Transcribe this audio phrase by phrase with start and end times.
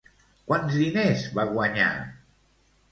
[0.51, 1.95] Quants diners va guanyar?